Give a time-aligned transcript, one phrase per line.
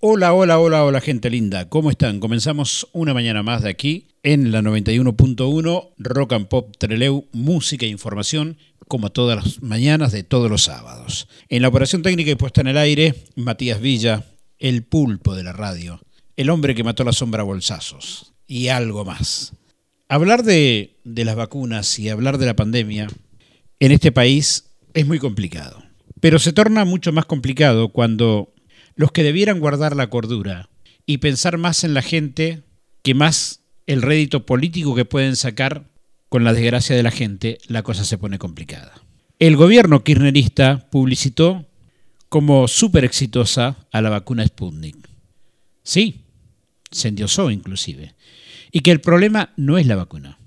[0.00, 2.20] Hola, hola, hola, hola gente linda, ¿cómo están?
[2.20, 7.88] Comenzamos una mañana más de aquí en la 91.1 Rock and Pop Treleu, música e
[7.88, 11.26] información como todas las mañanas de todos los sábados.
[11.48, 14.24] En la operación técnica y puesta en el aire, Matías Villa,
[14.60, 16.00] el pulpo de la radio,
[16.36, 19.54] el hombre que mató la sombra a bolsazos y algo más.
[20.08, 23.08] Hablar de, de las vacunas y hablar de la pandemia
[23.80, 25.82] en este país es muy complicado,
[26.20, 28.54] pero se torna mucho más complicado cuando
[28.98, 30.70] los que debieran guardar la cordura
[31.06, 32.64] y pensar más en la gente
[33.04, 35.88] que más el rédito político que pueden sacar
[36.28, 38.92] con la desgracia de la gente, la cosa se pone complicada.
[39.38, 41.64] El gobierno kirchnerista publicitó
[42.28, 45.08] como súper exitosa a la vacuna Sputnik.
[45.84, 46.24] Sí,
[46.90, 48.16] se endiosó inclusive.
[48.72, 50.40] Y que el problema no es la vacuna,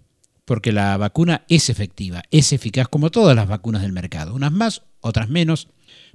[0.44, 4.82] porque la vacuna es efectiva, es eficaz como todas las vacunas del mercado, unas más,
[4.99, 5.70] otras menos,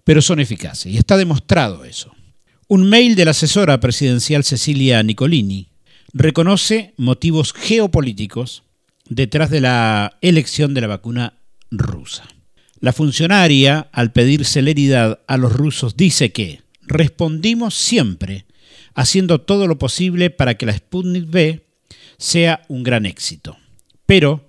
[0.04, 2.12] pero son eficaces y está demostrado eso.
[2.68, 5.68] Un mail de la asesora presidencial Cecilia Nicolini
[6.12, 8.64] reconoce motivos geopolíticos
[9.08, 11.34] detrás de la elección de la vacuna
[11.70, 12.24] rusa.
[12.80, 18.46] La funcionaria, al pedir celeridad a los rusos, dice que respondimos siempre
[18.94, 21.64] haciendo todo lo posible para que la Sputnik V
[22.18, 23.56] sea un gran éxito.
[24.06, 24.48] Pero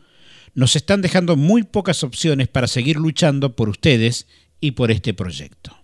[0.55, 4.25] nos están dejando muy pocas opciones para seguir luchando por ustedes
[4.59, 5.76] y por este proyecto.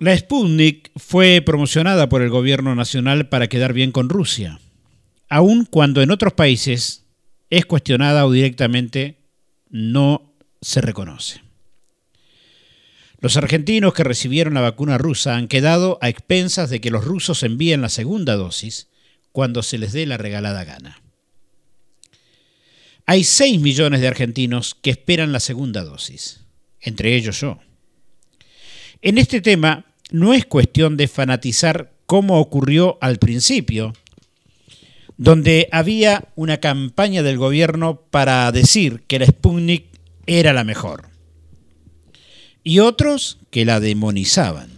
[0.00, 4.60] La Sputnik fue promocionada por el gobierno nacional para quedar bien con Rusia,
[5.28, 7.04] aun cuando en otros países
[7.50, 9.18] es cuestionada o directamente
[9.70, 11.42] no se reconoce.
[13.18, 17.42] Los argentinos que recibieron la vacuna rusa han quedado a expensas de que los rusos
[17.42, 18.86] envíen la segunda dosis
[19.32, 21.02] cuando se les dé la regalada gana.
[23.04, 26.44] Hay 6 millones de argentinos que esperan la segunda dosis,
[26.80, 27.58] entre ellos yo.
[29.02, 33.92] En este tema no es cuestión de fanatizar como ocurrió al principio,
[35.18, 39.86] donde había una campaña del gobierno para decir que la Sputnik
[40.26, 41.10] era la mejor,
[42.62, 44.70] y otros que la demonizaban.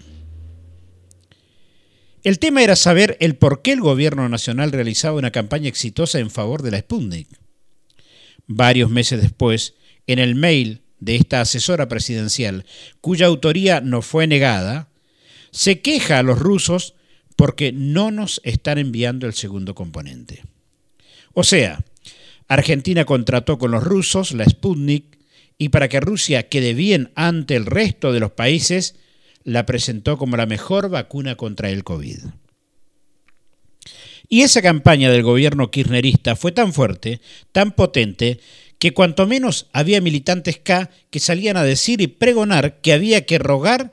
[2.22, 6.30] El tema era saber el por qué el gobierno nacional realizaba una campaña exitosa en
[6.30, 7.28] favor de la Sputnik.
[8.46, 9.74] Varios meses después,
[10.06, 12.66] en el mail de esta asesora presidencial,
[13.00, 14.89] cuya autoría no fue negada,
[15.50, 16.94] se queja a los rusos
[17.36, 20.42] porque no nos están enviando el segundo componente.
[21.32, 21.84] O sea,
[22.48, 25.18] Argentina contrató con los rusos la Sputnik
[25.56, 28.96] y para que Rusia quede bien ante el resto de los países,
[29.44, 32.18] la presentó como la mejor vacuna contra el COVID.
[34.28, 37.20] Y esa campaña del gobierno kirchnerista fue tan fuerte,
[37.52, 38.40] tan potente,
[38.78, 43.38] que cuanto menos había militantes K que salían a decir y pregonar que había que
[43.38, 43.92] rogar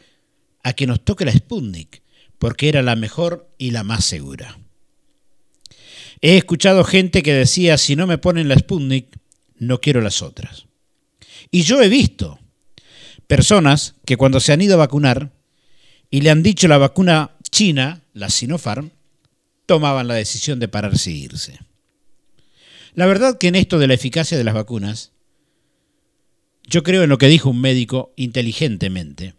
[0.64, 2.02] a que nos toque la Sputnik,
[2.40, 4.58] porque era la mejor y la más segura.
[6.22, 9.18] He escuchado gente que decía, si no me ponen la Sputnik,
[9.58, 10.66] no quiero las otras.
[11.52, 12.40] Y yo he visto
[13.28, 15.32] personas que cuando se han ido a vacunar
[16.10, 18.92] y le han dicho la vacuna china, la Sinopharm,
[19.66, 21.60] tomaban la decisión de pararse e irse.
[22.94, 25.12] La verdad que en esto de la eficacia de las vacunas,
[26.64, 29.36] yo creo en lo que dijo un médico inteligentemente,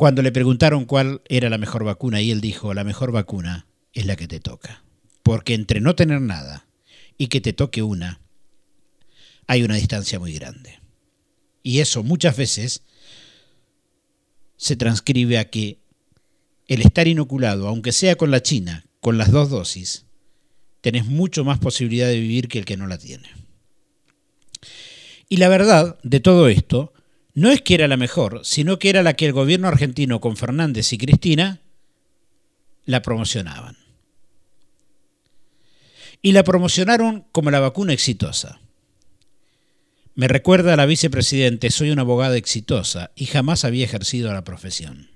[0.00, 4.06] cuando le preguntaron cuál era la mejor vacuna y él dijo, la mejor vacuna es
[4.06, 4.82] la que te toca.
[5.22, 6.66] Porque entre no tener nada
[7.18, 8.18] y que te toque una,
[9.46, 10.80] hay una distancia muy grande.
[11.62, 12.82] Y eso muchas veces
[14.56, 15.80] se transcribe a que
[16.66, 20.06] el estar inoculado, aunque sea con la China, con las dos dosis,
[20.80, 23.28] tenés mucho más posibilidad de vivir que el que no la tiene.
[25.28, 26.94] Y la verdad de todo esto
[27.40, 30.36] no es que era la mejor, sino que era la que el gobierno argentino con
[30.36, 31.62] Fernández y Cristina
[32.84, 33.78] la promocionaban.
[36.20, 38.60] Y la promocionaron como la vacuna exitosa.
[40.14, 45.08] Me recuerda a la vicepresidente, soy una abogada exitosa y jamás había ejercido la profesión.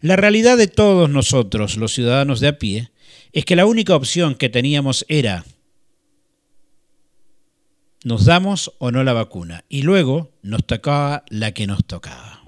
[0.00, 2.90] La realidad de todos nosotros, los ciudadanos de a pie,
[3.32, 5.44] es que la única opción que teníamos era
[8.04, 12.42] nos damos o no la vacuna y luego nos tocaba la que nos tocaba.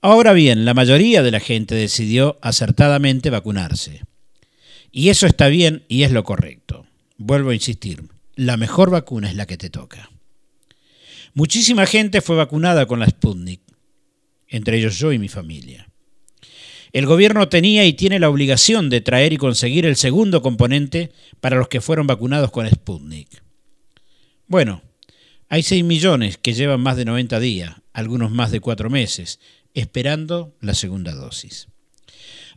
[0.00, 4.02] Ahora bien, la mayoría de la gente decidió acertadamente vacunarse.
[4.92, 6.86] Y eso está bien y es lo correcto.
[7.18, 8.04] Vuelvo a insistir,
[8.34, 10.10] la mejor vacuna es la que te toca.
[11.34, 13.60] Muchísima gente fue vacunada con la Sputnik,
[14.48, 15.88] entre ellos yo y mi familia.
[16.92, 21.56] El gobierno tenía y tiene la obligación de traer y conseguir el segundo componente para
[21.56, 23.45] los que fueron vacunados con Sputnik.
[24.48, 24.82] Bueno,
[25.48, 29.40] hay 6 millones que llevan más de 90 días, algunos más de 4 meses.
[29.74, 31.68] esperando la segunda dosis.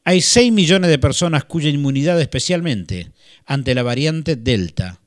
[0.06, 3.12] Hay 6 millones de personas cuya inmunidad especialmente
[3.45, 5.01] ante la variante Delta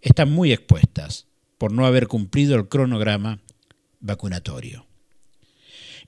[0.00, 3.38] están muy expuestas por no haber cumplido el cronograma
[4.00, 4.86] vacunatorio.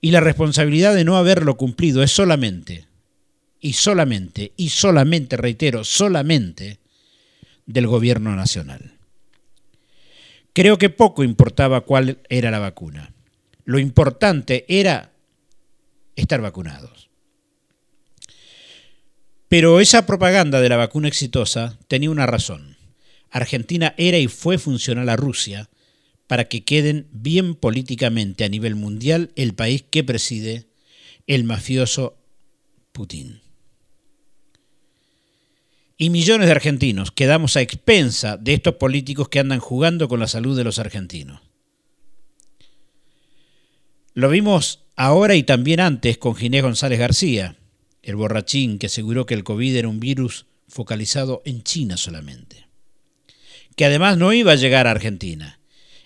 [0.00, 2.88] Y la responsabilidad de no haberlo cumplido es solamente,
[3.60, 6.80] y solamente, y solamente, reitero, solamente
[7.64, 8.93] del gobierno nacional.
[10.54, 13.12] Creo que poco importaba cuál era la vacuna.
[13.64, 15.12] Lo importante era
[16.14, 17.10] estar vacunados.
[19.48, 22.76] Pero esa propaganda de la vacuna exitosa tenía una razón.
[23.30, 25.68] Argentina era y fue funcional a Rusia
[26.28, 30.68] para que queden bien políticamente a nivel mundial el país que preside
[31.26, 32.16] el mafioso
[32.92, 33.43] Putin.
[35.96, 40.26] Y millones de argentinos quedamos a expensa de estos políticos que andan jugando con la
[40.26, 41.40] salud de los argentinos.
[44.14, 47.56] Lo vimos ahora y también antes con Ginés González García,
[48.02, 52.66] el borrachín que aseguró que el COVID era un virus focalizado en China solamente,
[53.76, 55.60] que además no iba a llegar a Argentina.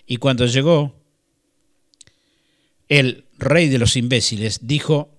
[0.05, 0.95] Y cuando llegó,
[2.87, 5.15] el rey de los imbéciles dijo,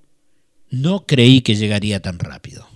[0.69, 2.70] no creí que llegaría tan rápido.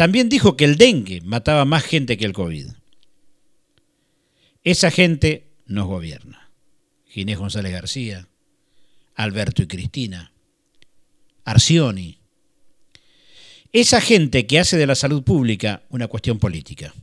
[0.00, 2.68] También dijo que el dengue mataba más gente que el COVID.
[4.64, 6.50] Esa gente nos gobierna.
[7.06, 8.26] Ginés González García,
[9.14, 10.32] Alberto y Cristina,
[11.44, 12.18] Arcioni.
[13.74, 16.94] Esa gente que hace de la salud pública una cuestión política.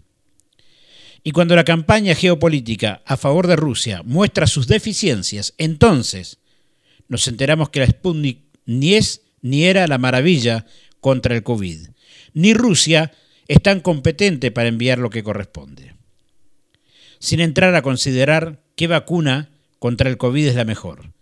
[1.22, 6.40] Y cuando la campaña geopolítica a favor de Rusia muestra sus deficiencias, entonces
[7.08, 10.66] nos enteramos que la Sputnik ni es ni era la maravilla
[11.00, 11.90] contra el COVID,
[12.38, 13.13] ni Rusia
[13.48, 15.95] es tan competente para enviar lo que corresponde.
[17.18, 19.50] Sin entrar a considerar qué vacuna
[19.80, 21.13] contra el COVID es la mejor.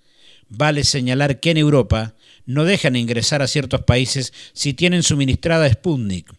[0.49, 2.15] Vale señalar que en Europa
[2.45, 6.33] no dejan ingresar a ciertos países si tienen suministrada Sputnik.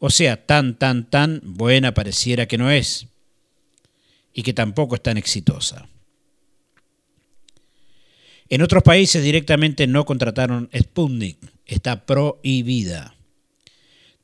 [0.00, 3.06] O sea, tan, tan, tan buena pareciera que no es.
[4.32, 5.88] Y que tampoco es tan exitosa.
[8.48, 11.38] En otros países directamente no contrataron Sputnik.
[11.66, 13.15] Está prohibida.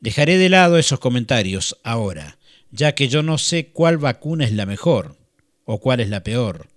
[0.02, 2.36] Dejaré de lado esos comentarios ahora,
[2.72, 5.16] ya que yo no sé cuál vacuna es la mejor
[5.64, 6.68] o cuál es la peor.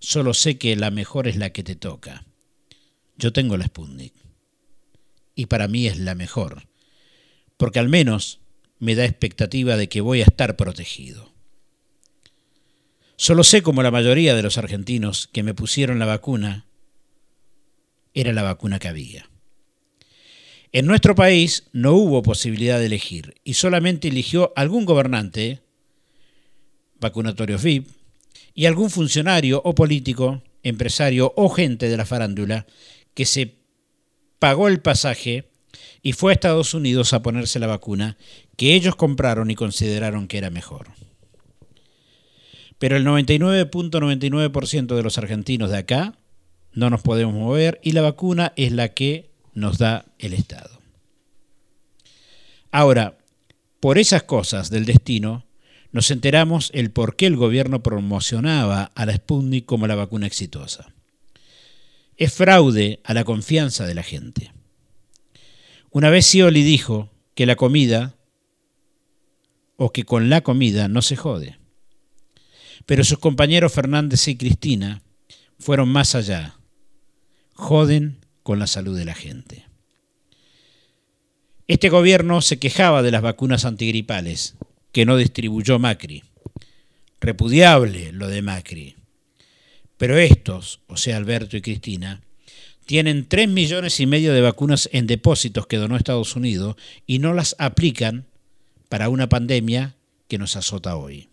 [0.00, 2.26] Solo sé que la mejor es la que te toca.
[3.16, 4.14] Yo tengo la Sputnik.
[5.36, 6.66] Y para mí es la mejor.
[7.56, 8.40] Porque al menos
[8.80, 11.32] me da expectativa de que voy a estar protegido.
[13.14, 16.66] Solo sé como la mayoría de los argentinos que me pusieron la vacuna,
[18.12, 19.31] era la vacuna que había.
[20.72, 25.60] En nuestro país no hubo posibilidad de elegir y solamente eligió algún gobernante,
[26.98, 27.88] vacunatorio VIP,
[28.54, 32.66] y algún funcionario o político, empresario o gente de la farándula
[33.12, 33.56] que se
[34.38, 35.50] pagó el pasaje
[36.02, 38.16] y fue a Estados Unidos a ponerse la vacuna
[38.56, 40.88] que ellos compraron y consideraron que era mejor.
[42.78, 46.18] Pero el 99.99% de los argentinos de acá
[46.72, 50.80] no nos podemos mover y la vacuna es la que nos da el Estado.
[52.70, 53.18] Ahora,
[53.80, 55.44] por esas cosas del destino,
[55.92, 60.94] nos enteramos el por qué el gobierno promocionaba a la Sputnik como la vacuna exitosa.
[62.16, 64.52] Es fraude a la confianza de la gente.
[65.90, 68.16] Una vez Scioli dijo que la comida,
[69.76, 71.58] o que con la comida no se jode.
[72.86, 75.02] Pero sus compañeros Fernández y Cristina
[75.58, 76.56] fueron más allá.
[77.52, 79.66] Joden con la salud de la gente.
[81.68, 84.56] Este gobierno se quejaba de las vacunas antigripales,
[84.92, 86.22] que no distribuyó Macri.
[87.20, 88.96] Repudiable lo de Macri.
[89.96, 92.20] Pero estos, o sea, Alberto y Cristina,
[92.84, 97.32] tienen 3 millones y medio de vacunas en depósitos que donó Estados Unidos y no
[97.32, 98.26] las aplican
[98.88, 99.94] para una pandemia
[100.28, 101.31] que nos azota hoy.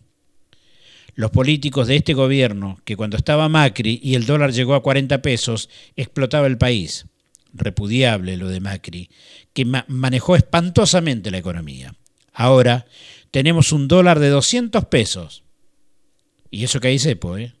[1.14, 5.22] Los políticos de este gobierno, que cuando estaba Macri y el dólar llegó a 40
[5.22, 7.06] pesos, explotaba el país.
[7.52, 9.10] Repudiable lo de Macri,
[9.52, 11.94] que manejó espantosamente la economía.
[12.32, 12.86] Ahora
[13.30, 15.42] tenemos un dólar de 200 pesos.
[16.50, 17.54] Y eso que hay cepo, ¿eh?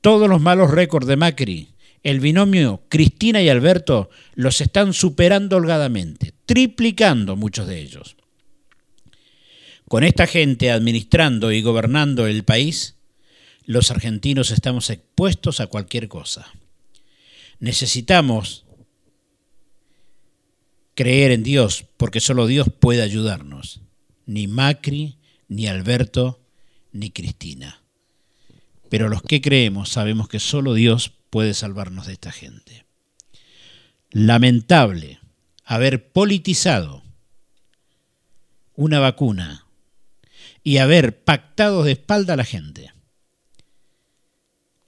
[0.00, 6.34] Todos los malos récords de Macri, el binomio Cristina y Alberto, los están superando holgadamente,
[6.44, 8.16] triplicando muchos de ellos.
[9.88, 12.96] Con esta gente administrando y gobernando el país,
[13.64, 16.50] los argentinos estamos expuestos a cualquier cosa.
[17.60, 18.64] Necesitamos
[20.94, 23.80] creer en Dios, porque solo Dios puede ayudarnos
[24.26, 26.40] ni Macri, ni Alberto,
[26.92, 27.82] ni Cristina.
[28.88, 32.86] Pero los que creemos sabemos que solo Dios puede salvarnos de esta gente.
[34.10, 35.20] Lamentable
[35.64, 37.02] haber politizado
[38.74, 39.63] una vacuna
[40.64, 42.92] y haber pactado de espalda a la gente.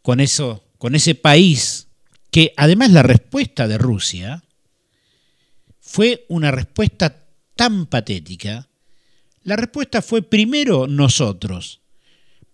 [0.03, 1.87] Con eso, con ese país
[2.31, 4.43] que además la respuesta de Rusia
[5.81, 8.69] fue una respuesta tan patética.
[9.43, 11.81] La respuesta fue primero nosotros.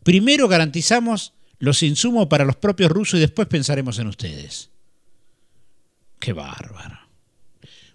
[0.02, 4.70] Primero garantizamos los insumos para los propios rusos y después pensaremos en ustedes.
[6.18, 7.01] Qué bárbaro.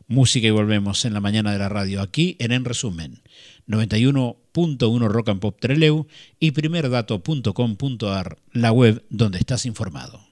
[0.10, 3.22] Música y volvemos en la mañana de la radio, aquí en En Resumen,
[3.68, 6.08] 91.1 Rock and Pop Treleu
[6.40, 10.27] y primerdato.com.ar, la web donde estás informado.